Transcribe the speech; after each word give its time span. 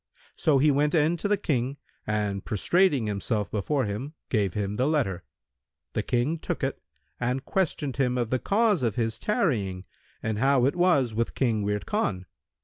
So 0.35 0.57
he 0.57 0.71
went 0.71 0.95
in 0.95 1.15
to 1.17 1.27
the 1.27 1.37
King 1.37 1.77
and 2.07 2.43
prostrating 2.43 3.05
himself 3.05 3.51
before 3.51 3.85
him, 3.85 4.15
gave 4.29 4.55
him 4.55 4.77
the 4.77 4.87
letter. 4.87 5.21
The 5.93 6.01
King 6.01 6.39
took 6.39 6.63
it 6.63 6.81
and 7.19 7.45
questioned 7.45 7.97
him 7.97 8.17
of 8.17 8.31
the 8.31 8.39
cause 8.39 8.81
of 8.81 8.95
his 8.95 9.19
tarrying 9.19 9.85
and 10.23 10.39
how 10.39 10.65
it 10.65 10.75
was 10.75 11.13
with 11.13 11.35
King 11.35 11.61
Wird 11.61 11.85
Khan. 11.85 12.25